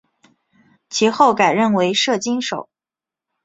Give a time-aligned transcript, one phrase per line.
[0.89, 2.67] 其后改任为摄津守。